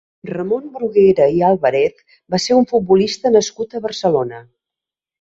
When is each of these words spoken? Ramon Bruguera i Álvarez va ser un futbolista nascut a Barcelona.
Ramon 0.27 0.63
Bruguera 0.77 1.27
i 1.35 1.43
Álvarez 1.51 2.03
va 2.37 2.41
ser 2.49 2.59
un 2.63 2.69
futbolista 2.75 3.37
nascut 3.39 3.75
a 3.81 3.87
Barcelona. 3.89 4.47